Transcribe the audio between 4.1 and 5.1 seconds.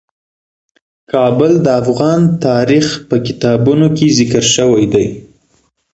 ذکر شوی دي.